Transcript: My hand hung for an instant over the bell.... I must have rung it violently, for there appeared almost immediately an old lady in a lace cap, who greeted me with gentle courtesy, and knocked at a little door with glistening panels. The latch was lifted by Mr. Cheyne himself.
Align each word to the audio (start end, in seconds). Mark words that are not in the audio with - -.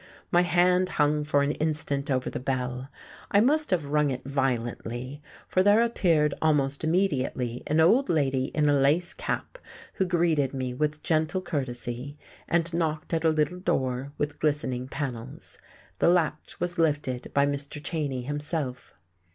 My 0.31 0.41
hand 0.41 0.89
hung 0.97 1.23
for 1.23 1.43
an 1.43 1.51
instant 1.51 2.09
over 2.09 2.27
the 2.31 2.39
bell.... 2.39 2.89
I 3.29 3.39
must 3.39 3.69
have 3.69 3.85
rung 3.85 4.09
it 4.09 4.23
violently, 4.25 5.21
for 5.47 5.61
there 5.61 5.79
appeared 5.83 6.33
almost 6.41 6.83
immediately 6.83 7.61
an 7.67 7.79
old 7.79 8.09
lady 8.09 8.45
in 8.45 8.67
a 8.67 8.73
lace 8.73 9.13
cap, 9.13 9.59
who 9.97 10.05
greeted 10.05 10.55
me 10.55 10.73
with 10.73 11.03
gentle 11.03 11.43
courtesy, 11.43 12.17
and 12.47 12.73
knocked 12.73 13.13
at 13.13 13.23
a 13.25 13.29
little 13.29 13.59
door 13.59 14.11
with 14.17 14.39
glistening 14.39 14.87
panels. 14.87 15.59
The 15.99 16.09
latch 16.09 16.59
was 16.59 16.79
lifted 16.79 17.31
by 17.35 17.45
Mr. 17.45 17.79
Cheyne 17.79 18.23
himself. 18.23 18.95